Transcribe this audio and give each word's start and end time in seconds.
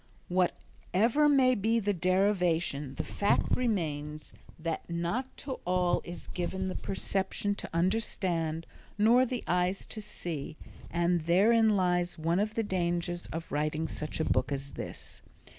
Whatever 0.29 1.29
may 1.29 1.53
be 1.53 1.79
the 1.79 1.93
derivation 1.93 2.95
the 2.95 3.03
fact 3.03 3.55
remains 3.55 4.33
that 4.57 4.89
not 4.89 5.27
to 5.37 5.59
all 5.63 6.01
is 6.03 6.25
given 6.33 6.69
the 6.69 6.75
perception 6.75 7.53
to 7.53 7.69
understand, 7.71 8.65
nor 8.97 9.27
the 9.27 9.43
eyes 9.47 9.85
to 9.85 10.01
see, 10.01 10.57
and 10.89 11.25
therein 11.25 11.75
lies 11.77 12.17
one 12.17 12.39
of 12.39 12.55
the 12.55 12.63
dangers 12.63 13.27
of 13.27 13.51
writing 13.51 13.87
such 13.87 14.19
a 14.19 14.25
book 14.25 14.51
as 14.51 14.73
this. 14.73 15.21